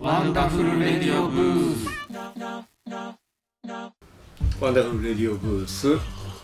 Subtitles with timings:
[0.00, 1.88] ワンダフルレディオブース
[4.60, 5.88] ワンダフルレディオブース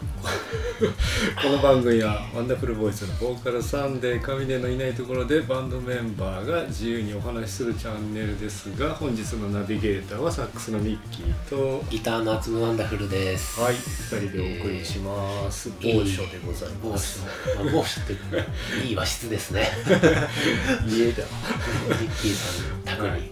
[1.42, 13.60] この番組はワンダフルボイスのボーカルサンデー上出のいないところでバンドメンバーが自由にお話しするチャンネルですが本日のナビゲーターはサックスのミッキーとギターのあつむワンダフルです。
[13.60, 17.20] はい2人でお送りします、えー某所でござい某ます。
[17.20, 19.70] 所、まあ、某所っていい和室ですね。
[19.86, 23.30] 家だリッキーさん宅に。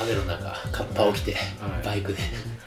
[0.00, 1.86] 雨の中カッパを着てはい。
[1.86, 2.18] バイクで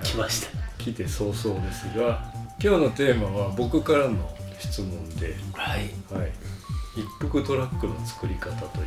[0.03, 0.67] 来ました。
[0.77, 5.81] 来て早々ですが今日のテーマは僕からの質問で、はい。
[6.11, 6.31] はい、
[6.95, 8.85] 一服トラックの作り方という。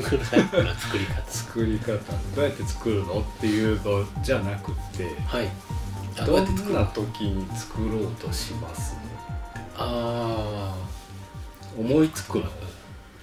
[0.00, 1.28] フルタイプの作り方。
[1.28, 1.92] 作り方。
[2.36, 3.20] どうやって作るの？
[3.20, 5.48] っていうのじゃなくてはい。
[6.16, 8.96] あどどうやって作るな時に作ろうとします？
[9.76, 10.72] あ
[11.76, 12.44] 思いつくの？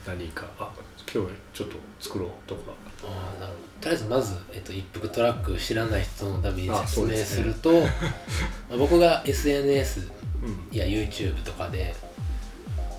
[0.06, 0.46] 何か。
[0.60, 0.74] あ
[1.14, 2.72] 今日ちょっと作ろうとか。
[3.04, 3.64] ーあーなるほど。
[3.82, 7.88] とりあえずまず、えっと、一服トラック知らない人のためにあ説明すると、ま
[8.74, 10.10] あ僕が SNS
[10.44, 10.78] うん。
[10.78, 11.96] や YouTube とかで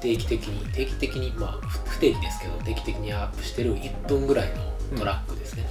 [0.00, 5.66] 定期的に定期的にまあ不不定期ですけど定期的にアップしてる1分ぐらいのトラックですね、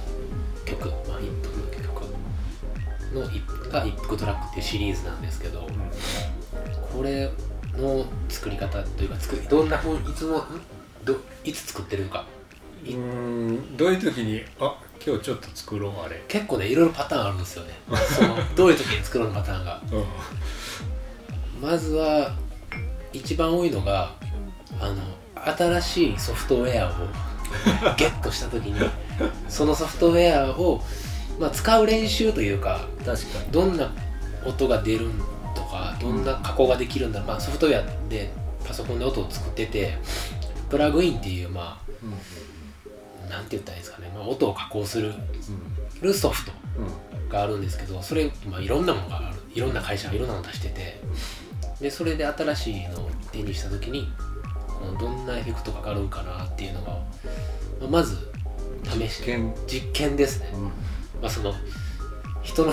[0.66, 0.88] 曲。
[0.88, 2.04] まあ1分の曲
[3.14, 5.66] の一が一服トラックっていうシリーズなんですけど
[6.92, 7.30] これ
[7.76, 10.44] の作り方というか作りどんなふういつもん
[11.04, 12.24] どいつ作ってるのか
[12.84, 16.22] うーんどういう時にあ今日ちょっと作ろうあれ。
[16.28, 17.72] 結構ねいろいろパターンあるんですよね。
[18.16, 19.82] そのどういう時に作ろうのパターンが。
[19.92, 20.04] うん
[21.62, 22.36] まずは
[23.12, 24.12] 一番多いのが
[24.78, 25.02] あの
[25.56, 26.92] 新しいソフトウェアを
[27.96, 28.90] ゲットした時に
[29.48, 30.82] そのソフトウェアを、
[31.38, 33.50] まあ、使う練習というか確かに。
[33.50, 33.90] どんな
[34.44, 35.18] 音が出るん
[35.54, 38.30] とかどんな加工ができるんだ、まあ、ソフトウェアで
[38.66, 39.96] パソコンで音を作ってて
[40.68, 42.18] プラグインっていうまうんうん
[43.34, 45.12] あなんて言ったらいいですかね、まあ、音を加工する
[46.02, 47.28] うソフトん。
[47.28, 49.36] があるんですけどそれ、まあ、いろんなものがある。
[49.54, 51.00] いろんな会社がいろんなの出してて。
[51.80, 54.12] でそれで新しいのを手にした時に
[54.98, 58.16] どんなエフェクトがかかるんかなっていうのが、まあまず
[58.84, 59.54] 試し実験。
[59.66, 60.62] 実験ですね、うん。
[60.64, 60.70] ま
[61.24, 61.52] あ、その
[62.42, 62.72] 人の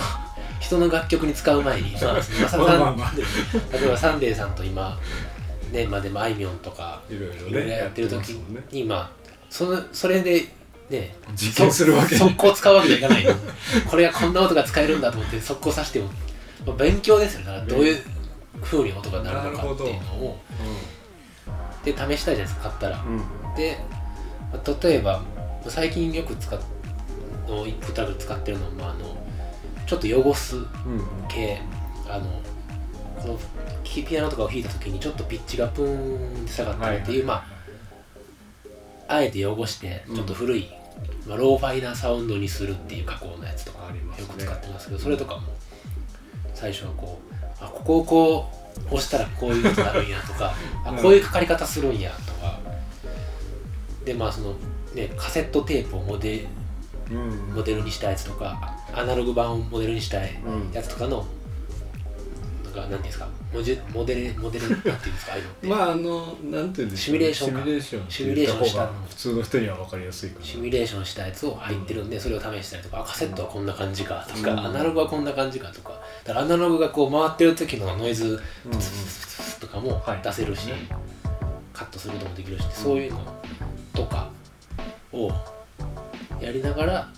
[0.60, 2.14] 人の楽曲に使う前に、 まあ、
[3.72, 4.98] 例えばサンデーさんと今
[5.72, 8.30] ねまあでもあいみょんとかいろいろやってる時
[8.70, 9.21] にまあ
[9.52, 10.46] そのそれで
[10.88, 12.16] ね実験するわけ。
[12.16, 13.24] そ 速攻使うわけにはいかない。
[13.24, 13.34] の
[13.86, 16.06] これがこんな音が使えるんだと思って速攻さしても、
[16.66, 17.40] まあ、勉強ですよ。
[17.40, 18.02] ねだからどういう
[18.62, 20.40] 風に音が鳴るのかっていうのを。
[21.84, 23.04] で試したいじゃないですか買ったら。
[23.06, 23.12] うん。
[23.12, 23.78] うんで
[24.50, 25.22] まあ例えば
[25.68, 26.58] 最近よく使っ
[27.46, 29.14] のインプットラグ使ってるのは、まあ、あの
[29.86, 30.66] ちょっと汚すうん
[31.28, 31.60] 系。
[32.08, 32.24] あの
[33.20, 33.38] この
[33.84, 37.51] キピアノとかを弾いた時にちょっとピッチがプーンって下がったりっていう、まあ
[39.12, 40.68] あえて汚してちょっと古い、
[41.26, 45.42] まあ、ローファイなサウンドにするっていう加工のやつとかよく使ってますけどそれとかも
[46.54, 48.50] 最初はこうあここをこ
[48.90, 52.58] う押したらこういう音になるんやとか あうんこういうかかり方するんやとか。
[54.04, 54.54] でまあその
[54.94, 56.46] ねカセットテープをモデ
[57.10, 57.54] うん。
[57.54, 61.26] モデルにしたやつとかアナログ版をモデルにしたうんやつとかのなん
[62.72, 67.60] か何ていうんですかモジュモデルモデルなんていうんですかああいうのって、まああのなんていうんですかシミュレーションか。
[67.60, 68.10] シミュレーション。
[68.10, 74.60] シミュレーションした普通の人には分かりやすいかなシミュレーションしたやつを入ってるんでそれを試したりとかあカセットはこんな感じかとか、うん。
[74.60, 78.72] アナログはこんな感じかとかだからアナログがこう回ってる時のノイズうん。
[78.72, 78.80] うん
[79.60, 80.20] とかもはい。
[80.22, 80.74] 出せるし、ね
[81.72, 83.20] カットすることもできるしそういうの
[83.94, 84.30] とか
[85.12, 85.30] を
[86.40, 87.08] やりながら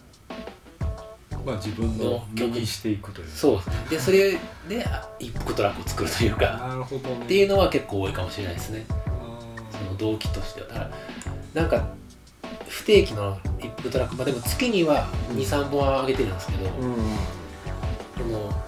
[1.44, 3.28] まあ自分の身にしていくという。
[3.28, 3.90] そう。
[3.90, 4.38] でそれ
[4.68, 6.44] であ一服トラックを作るというか。
[6.68, 7.24] なるほどね。
[7.24, 8.84] っていうのは結構多いかもしれないですね。
[8.88, 9.38] あ
[9.70, 10.68] その動機としては。
[10.68, 10.90] だから
[11.62, 11.88] なんか
[12.68, 14.16] 不定期の一服トラック。
[14.16, 16.94] まあでも月には23本は上げてるんですけど、ーうん。
[16.94, 17.00] こ
[18.30, 18.64] の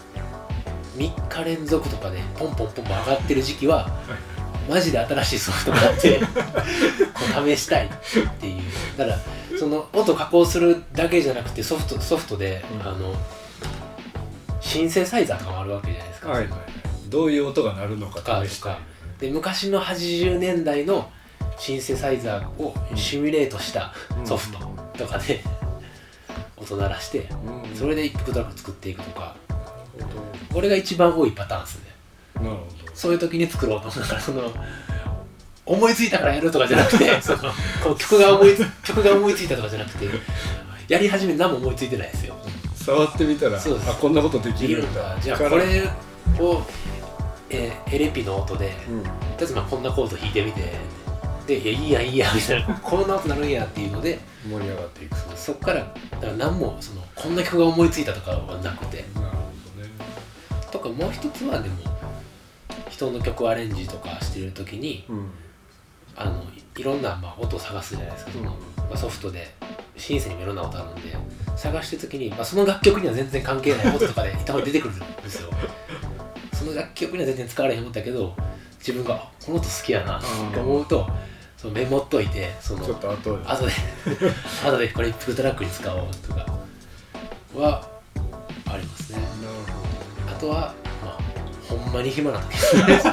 [0.96, 3.90] 3日連続とかでポンポンポンポン上がってる時期は
[4.68, 6.24] マジで新しいソフトがあってこ
[7.44, 7.90] う試したいっ
[8.40, 8.62] ていう。
[8.96, 9.18] だから
[9.58, 12.88] その音加工するだけじゃなくてソフトソフトで、うん。
[12.88, 13.14] あの
[14.60, 16.60] シンセサイザーとかもあるわけじゃないですか、はいはいはい。
[17.08, 18.74] どういう音が鳴るのかか試したい。
[18.74, 18.84] とか。
[19.20, 21.10] で昔の80年代の
[21.58, 24.58] シンセサイザーをシミュレートしたソフト
[24.98, 25.42] とかで
[26.56, 27.76] 音鳴らしてうん。
[27.76, 29.36] それで一服トラック作っていくとか。
[30.52, 31.90] これが一番多いパターンですね
[32.96, 33.88] そういう時に作ろうと。
[33.88, 34.52] 思うだからその
[35.66, 37.38] 思いついたからやるとかじゃなくて その
[37.82, 40.08] こう曲が思いつ曲が思いついたとかじゃなくて
[40.88, 42.36] やり始めて何も思いついてないですよ。
[42.44, 43.60] ど触ってみたらあ
[44.00, 45.16] こんなことでできるんだ。
[45.20, 45.90] じゃあこれ
[46.38, 46.62] を、
[47.50, 49.02] えーエレピの音でうん。
[49.02, 50.72] とりあえずまあこんなコード弾いてみて
[51.46, 52.74] で「いやいいやいいや」みたいな。
[52.80, 55.16] こんなことなるんやっていうので盛り上がっていく。
[55.36, 59.04] そっからだから何もそのこんな曲が思いついたとかはなくて。
[59.14, 59.32] なるほ
[59.76, 59.90] どね。
[60.70, 61.76] とかもう一つはでも
[62.96, 65.30] 人の曲アレンジとかしてる時にうん
[66.18, 66.42] あの
[66.76, 69.54] いろんな、まあ、音を探すじゃないですか、そのまあ、ソフトで
[69.98, 71.14] シンセにもいろんな音あるんで
[71.56, 75.50] 探してる時に、まあ、その楽曲には全然関係ない音とかでたまに出てくるんですよ。
[76.54, 78.34] その楽曲には全然使われへん思ったけど
[78.78, 80.22] 自分があこの音好きやなっ
[80.52, 81.06] て思うと
[81.58, 83.44] そのメモっといてそのちょっと後で。
[83.44, 83.72] 後で
[84.64, 86.46] 後でこれプルトラックに使おうとか
[87.54, 87.86] は
[88.66, 89.18] ありますね。
[89.18, 89.28] なる
[90.34, 90.85] あとはまあ
[91.86, 93.06] ほんまに暇な時です。
[93.06, 93.12] ね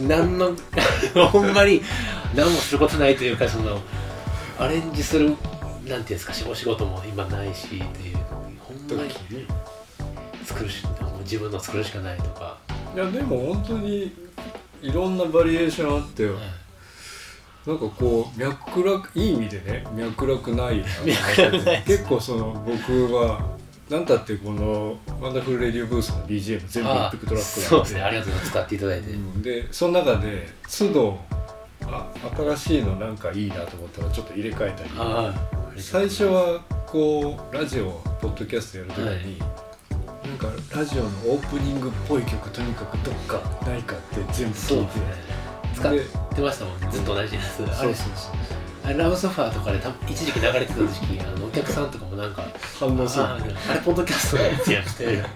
[0.00, 0.56] 何の
[1.30, 1.82] ほんまに
[2.34, 3.80] 何もすることないというかその
[4.58, 7.74] アレンジするなんていうんですかお仕事も今ないしって
[8.08, 8.18] いう
[8.58, 9.10] ほんまに
[10.44, 10.84] 作るし
[11.20, 12.58] 自分の作るしかないとか、
[12.94, 14.12] いやでも本当に
[14.82, 16.34] いろんなバリエーションあってはい
[17.64, 21.20] なんかこう脈絡いい意味でね脈絡ないな脈
[21.56, 23.40] 絡ない結構その僕は
[23.90, 28.02] なんたってこのワンダフルレディオブースの BGM 全部一あ服トラックそうですね。
[28.02, 28.50] ありがとうございます。
[28.52, 29.42] 使っていただいて、うん。
[29.42, 31.18] でその中で都度
[31.86, 32.06] あ
[32.36, 34.90] 新しいのなんかいいなと思ったらちょっと入れ替えたり。
[35.82, 37.90] 最初はこうラジオ
[38.20, 40.46] ポッドキャストやるときに、なんか
[40.76, 44.54] ラジオのオープニングっぽい曲とにかくどっかないかって全部聞いて。
[44.54, 45.02] そうですね。
[45.74, 46.00] 使っで
[46.36, 46.88] てましたもんね。
[46.90, 47.62] ずっと同じやつ。
[47.62, 48.12] あれそうそう。
[48.16, 52.44] そうラブソファーとかでた一時期流れてた時期あのお客さんとかもなんか
[52.78, 53.24] 反応する。
[53.24, 55.28] ああれポッドキャストのやつやみたいな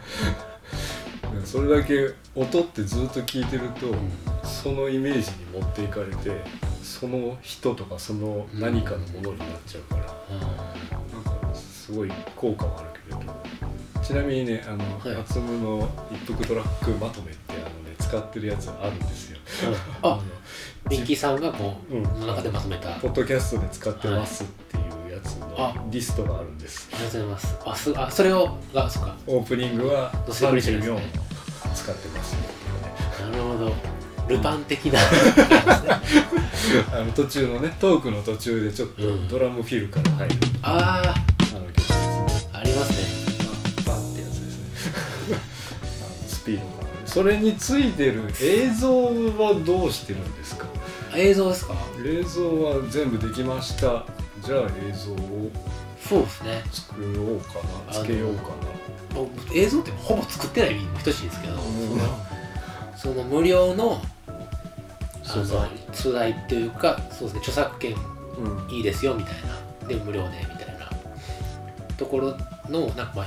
[1.44, 4.10] それだけ音ってずっと聞いてると、ん
[4.42, 6.40] そのイメージに持っていかれて
[6.82, 13.36] その人とかその何かのものになっちゃうから、なんかすごい効果はあるけれど。
[14.02, 15.20] ちなみにねあの、はい。
[15.20, 19.38] アツムの一服トラックまとめってあのね使ってるやつあるんですよ。
[20.02, 20.20] あ
[20.90, 22.02] のミッキーさんがこう、うん。
[22.02, 22.90] の中でまとめた。
[22.90, 24.80] ありポッドキャストで使ってますってい
[25.10, 25.74] うやつあ。
[25.76, 26.88] のリストがあるんです。
[26.90, 27.56] がとうございます。
[27.64, 29.16] あすあそれをがそっか。
[29.26, 31.02] オープニングは載せてくれてるんです34ね
[31.74, 32.40] 使ってますね。
[33.30, 33.72] なるほど。
[34.28, 34.98] ルパン的な、
[36.92, 39.28] あの途中のねトークの途中でちょっとうん。
[39.28, 41.14] ドラムフィルから入る、あ
[41.54, 42.50] あの曲ですね。
[42.52, 43.84] あありますね。
[43.86, 45.36] バンってやつですね。
[46.02, 46.75] あのスピードが
[47.16, 49.06] それについてる映像
[49.38, 50.66] はどうしてるんですか？
[51.14, 51.74] あ映像ですか？
[52.04, 54.04] 映像は全部できました。
[54.44, 55.50] じゃあ映像を
[55.98, 56.62] そうですね。
[56.70, 57.54] 作ろうか
[57.90, 57.94] な？
[57.94, 58.50] つけようか
[59.14, 61.60] もう映像ってほぼ作ってないにも等しいんですけど、な、
[62.98, 64.02] そのその無料の
[65.22, 65.70] 素材。
[65.94, 67.94] 素材っていうかそうですね著作権
[68.36, 68.74] うん。
[68.76, 69.34] いいですよみたい
[69.80, 69.88] な。
[69.88, 70.90] で無料でみたいな。
[71.96, 72.36] ところ
[72.68, 73.26] のなんかまあ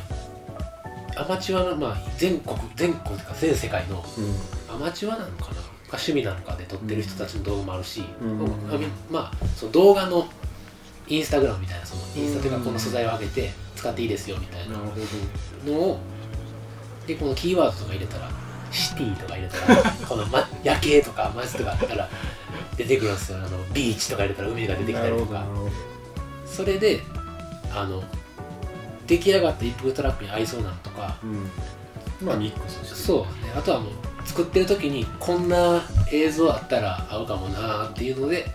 [1.20, 4.04] アマチュアの、まあ、全国全国とか全世界の
[4.74, 8.04] アマチュアなのかなか趣味なのかで撮ってる人たちの動画もあるし、
[9.10, 10.28] まあその動画の
[11.08, 14.78] インスタグラムみたいなそのインスタというかこの素材を上げて使っていいですよみたいな
[15.66, 16.00] のを
[17.06, 18.30] でこのキーワードとか入れたら
[18.72, 22.08] シティとか入れたら この、ま、夜景とか街とかあったら
[22.78, 23.40] 出てくるんですよ。
[23.40, 25.44] あのビーチとか入れたら海が出てきたりとか。
[26.46, 27.02] それで
[27.74, 28.04] あの
[29.10, 32.28] 出来上がった一服トラックに合いそうなのとかうん。
[32.28, 32.38] まあ
[32.84, 33.22] そう。
[33.22, 33.94] ねあとはもう
[34.26, 38.46] 作ってる時にこんな映像あったら合うかもなーっていうので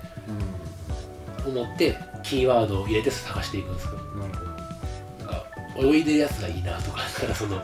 [1.44, 3.92] 思ってキーワードを入れて探していくんですよ。
[4.14, 4.50] うんなるほど。
[4.50, 4.60] なん
[5.28, 5.46] か
[5.80, 7.60] 泳いでるやつがいいなとか だからその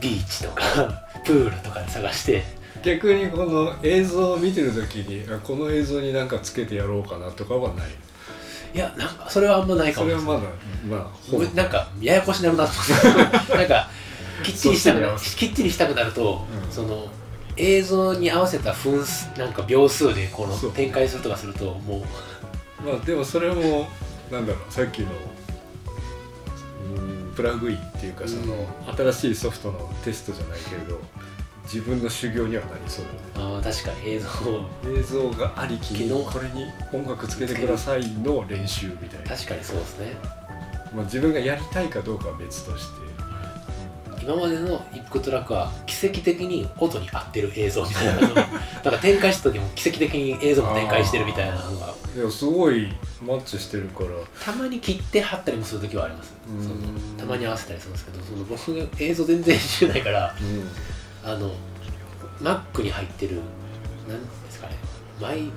[0.00, 0.64] ビーチとか
[1.24, 2.58] プールとかで探して。
[2.82, 7.86] 逆にこの映像を見てる時にあこの映像になんかつけてやろうかなとかはない
[8.74, 10.06] いやなんかそれはあんまないかも。
[10.06, 10.40] それはまだ
[10.88, 11.38] まあほぼ。
[11.38, 12.76] 俺なんかややこしになるなって
[13.54, 13.88] なんか
[14.42, 16.72] きっちりしたくなそっちに合わせきっちりしたくなると、うん。
[16.72, 17.08] その
[17.56, 22.02] 映像に合わせた分数なんか秒数でこの展開するとかするともう。
[22.86, 23.88] まあでもそれも
[24.30, 25.08] なんだろうさっきの
[26.96, 31.00] うんプラグインっていうかその、新しいソフトのテストじゃないけれど
[31.72, 33.04] 自分の修行にはなりそう
[33.36, 33.60] だよね。
[33.60, 34.28] あー確かに映像。
[34.90, 36.66] 映像がありきに昨日これに
[37.04, 40.16] 音楽つけてくださいの練習みたいな、確かにそうですね。
[40.94, 43.08] まあ、自分がやりたいかどうかは別として、
[44.22, 51.94] 今までの一服トラックは奇跡的に音に合ってる映像みたいな なんか展開した時も奇跡的に映像も展開してるみたいなのが。
[52.16, 52.88] でもすごい
[53.22, 54.08] マッチしてるから。
[54.42, 56.32] たまに切って貼ったりもする時はあります。
[57.18, 60.34] たまに合わせたりするんですけどその僕が映像全然編集ないから
[61.24, 61.50] あの
[62.40, 63.36] Mac に入ってる
[64.08, 64.76] なんですかね
[65.20, 65.50] マイ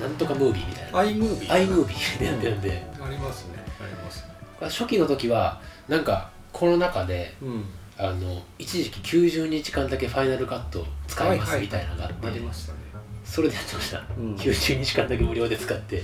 [0.00, 1.00] なんとかムービーみたいな。
[1.02, 2.60] iMovie iMovie でやってるん。
[2.62, 3.54] で、ありますね。
[3.80, 4.30] ありますね。
[4.60, 7.64] 初期の時はなんかこの中でうん。
[7.98, 12.78] あの一時期90日間だけファイナルカット使いますみたいなのがあって、ありましたね。
[13.26, 14.34] それでやってました、うん。
[14.36, 16.00] 90日間だけ無料で使って。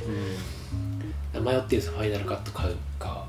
[1.34, 1.44] うん。
[1.44, 3.24] 迷ってるんですよファイナルカット買うか。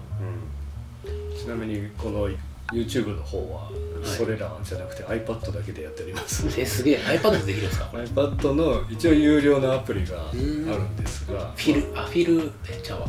[1.38, 2.28] ちなみにこの
[2.74, 6.98] YouTube の方はいそれらじゃなくて iPad だけでやっております、えすげえ。
[6.98, 13.08] iPad でできるんですか？iPad の一応有料のアプリがあるんですがフィルあフィルえちゃうわ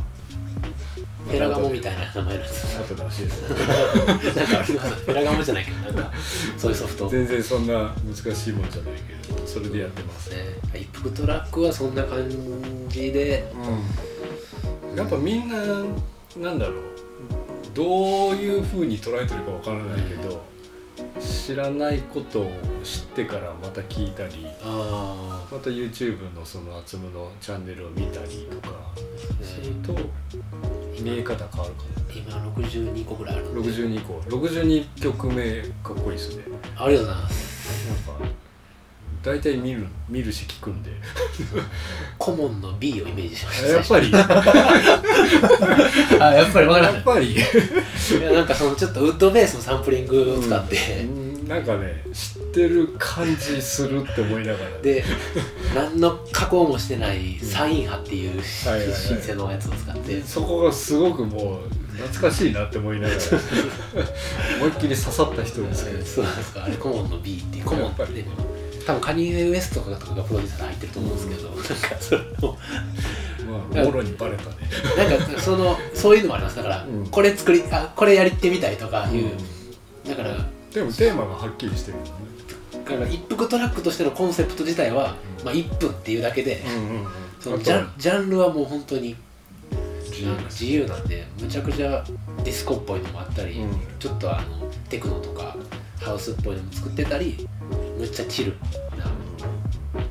[1.29, 3.65] フェラガモみたいな名前のやつ後で欲しいですなんか
[4.65, 6.12] フェラガモじゃないけどなんか
[6.57, 7.05] そういうソフト。
[7.05, 8.93] ね全然そんな難しいもんじゃない
[9.27, 10.31] けれどそれでやってます。
[10.75, 12.29] 一服トラックはそんな感
[12.88, 13.53] じで。
[14.97, 15.57] やっぱみんな
[16.38, 16.88] なんだろう
[17.75, 20.43] どういうふうに捉えてるかわからないけど
[21.21, 22.51] 知らないことを
[22.83, 28.79] 知ってからまた聞いたりあまた YouTube のその厚むのチャンネルを見たりとか。
[29.43, 29.93] すると
[31.03, 31.85] 見え方変わるか
[32.15, 33.45] 今62個ぐらいある。
[33.47, 34.15] な62個。
[34.29, 36.45] 62曲目かっこいいですね。
[36.77, 38.09] ありがとうございます。
[38.09, 38.48] なんか
[39.29, 40.91] 大体見る見るし聞くんで。
[42.17, 43.69] コモンの B をイメージしました。
[43.69, 44.11] やっぱり。
[46.21, 47.33] あやっぱり分からなやっぱり。
[47.33, 47.39] いい
[48.23, 54.71] やなんかそのちょっとウッドベースのサンプリングを使って、うんなんかね知ってる感じするって思いながら。
[54.83, 55.03] で
[55.75, 58.97] 何の加工もしてないサイン波っていうはいはいはい。
[58.97, 60.23] シンセのやつを使って。
[60.23, 61.63] そこがすごくもう
[61.97, 63.21] 懐かしいなって思いながら。
[64.61, 66.05] 思いっきり刺さった人ですけど。
[66.05, 66.65] そうなんですか。
[66.65, 67.65] あれコモンの B っていう。
[67.65, 68.25] コモンやって
[68.88, 71.64] 多分カニエ・ウエストとかがプロデューサーで入ってると思うんですけど、なんか
[72.00, 72.59] それの
[73.75, 74.57] まあもろにバレたね。
[74.97, 76.57] なんかそのそういうのもあります。
[76.57, 77.07] だから、うん。
[77.09, 79.33] これ作りあこれやりてみたいとかいう、
[80.09, 80.38] だから
[80.73, 82.11] でもテーマがはっきりしてるよね。
[82.73, 87.07] だから一服トラックとしてのコンセプト自体は、まあ、1分っていうだけで、うんうん
[87.40, 89.14] そのジャンジャンルはもう本当に
[90.49, 92.02] 自由なんでむちゃくちゃ
[92.42, 93.80] ディスコっぽいのもあったり、うん。
[93.99, 95.54] ちょっとあのテクノとか
[96.00, 97.47] ハウスっぽいのも作ってたり
[97.99, 98.52] むっちゃチル。
[98.97, 99.05] な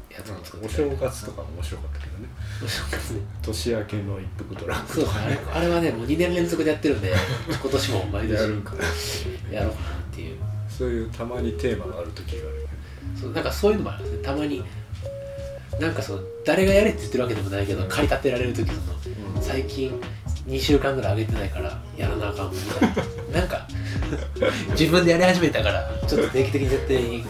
[0.10, 2.28] やつも作っおてたり正月とかも面白かったけどね。
[2.64, 3.22] お正月ね。
[3.42, 7.14] 年明けの一服トラックそうあれあれはねもう2年連続でやってるんで
[7.50, 10.38] 今年も毎年やるからやろうかなっていう。
[10.70, 12.68] そういうたまにテーマがある時がある
[13.20, 14.64] そうなんかそういうのもあるんですねたまに
[15.80, 18.82] なんかそう誰がやれって言ってるわけでもないけど駆り立てられる時その。
[19.36, 19.42] うん。
[19.42, 20.00] 最近
[20.48, 22.90] 2週間ぐらい上げてないからやらなあかんみたい
[23.32, 23.40] な。
[23.42, 23.68] なんか
[24.72, 27.26] 自分でやり始めたからちょっと定期的に絶対に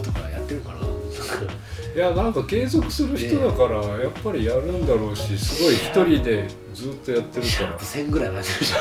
[0.00, 0.92] 後とかやってるかななんか
[1.94, 8.74] いやなんか継続する人だからやっぱりやるんだろうしすごい一人でずっとやってるかシャープ1000ぐらいなってるじ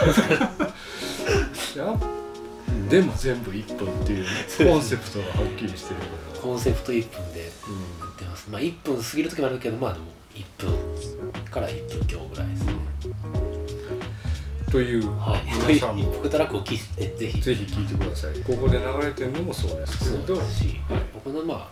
[1.81, 1.97] ゃない
[2.89, 4.25] ででも全部1分っていう
[4.57, 6.07] コンセプトがはっきりしてるか
[6.41, 8.49] コンセプト1分でら、うんやってます。
[8.49, 12.73] まあ1分過ぎる時もあるけどまあでも1分から1分強ぐらいですね
[14.69, 15.67] というはい。
[15.73, 16.11] 皆さんも。
[16.29, 17.41] トラックを聞いてぜひ。
[17.41, 18.33] ぜひ聞いてください。
[18.41, 20.35] ここで流れてるのもそうですけど。
[20.35, 20.79] うですし、
[21.13, 21.69] 僕のま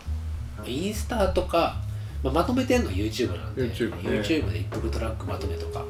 [0.58, 1.76] あインスタとか、
[2.22, 3.62] まあ、まとめてんの YouTube なんで。
[3.62, 4.20] YouTube ね。
[4.20, 5.84] YouTube で一服トラックまとめとか。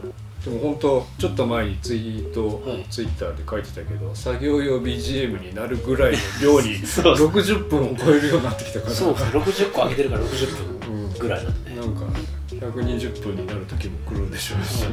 [0.44, 2.84] でも本当ちょっと前にツイート、はい。
[2.90, 8.94] ツイッターで書いてたけど作業用 BGM になるぐらいの量に そう60分を超えるようになってきたから。
[8.94, 9.30] そうですね。
[9.40, 10.77] 60個上げてるから60うん分
[11.18, 12.04] ぐらいなんで、なんか
[12.48, 14.84] 120分になる時も来るんでしょうし、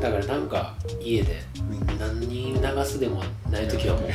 [0.00, 1.42] だからなんか家で
[1.98, 4.10] 何人流すでもない時はもう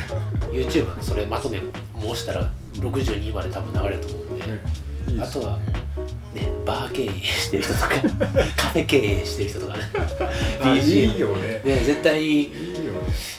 [0.52, 1.60] YouTube のそれまとめ
[2.00, 4.60] 申したら62まで多分流れると思うんで、ね。
[5.08, 5.58] いいあとは
[6.34, 7.88] ねバー経営してる人とか
[8.56, 9.80] カフェ経営してる人とかね。
[10.62, 11.60] あいいよね。
[11.64, 12.50] ね絶対いいよ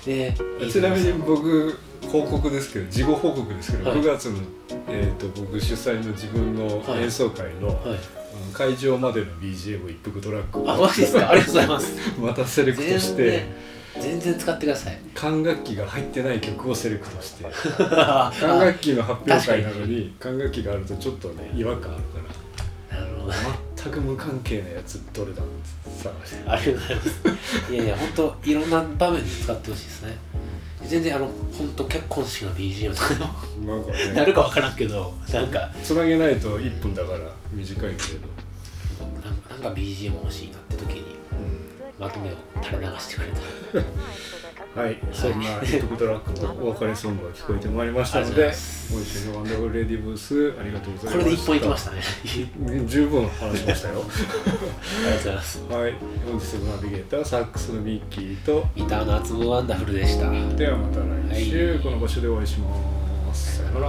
[0.06, 0.30] ね。
[0.30, 4.00] ねいいちなみに僕報告ですけど事後報告ですけど、はい。
[4.00, 4.38] 9月の、
[4.90, 7.04] えー、と僕主催の自分のはい。
[7.04, 7.78] 演奏会の、はい。
[7.86, 7.98] あの
[8.54, 11.30] 会場までの BGM 一服トラックをあマジですか？
[11.32, 11.94] ありがとうございます。
[12.20, 13.46] またセレクト全して然
[14.02, 14.98] 全然使ってください。
[15.14, 17.46] 管楽器が入ってない曲をセレクトして
[17.80, 23.30] あ 管楽器の発表会なのに管楽器があるとちょっとね違和感あるかなるほど。
[23.32, 23.36] ら
[23.78, 26.50] 全く無関係なやつどれだって探して。
[26.50, 27.74] ありがとうございます。
[27.74, 30.18] いやいや本当いろんな場面で使ってほしいですね
[30.88, 31.28] 全然あの
[31.58, 37.20] 本当結婚式の BGM とかでもなんかなねるかわからんけどなんかつなげないと1分だから
[37.52, 38.28] 短いけれど、
[39.28, 41.16] なんかなんか BGM 欲しいなって時に
[42.00, 43.80] まとめを垂れ流してくれた。
[43.80, 43.86] ら
[44.76, 48.94] はい、そんな一服トラックのお別れソングが聞こえてまいりましたのでます。
[48.94, 52.02] 今週のワンダフルレディブースありがとうございましたこれで一本いきましたね
[52.80, 53.94] ね十分話しましたよ。
[53.96, 55.64] ありがとうございます。
[55.64, 55.94] はい
[56.26, 58.66] 本日のナビゲーターサックスのミッキーと。
[58.76, 60.30] ギターの厚むワンダフルでした。
[60.58, 61.00] ではまた
[61.34, 61.80] 来週、はい。
[61.80, 63.60] この場所でお会いします。
[63.60, 63.88] さよなら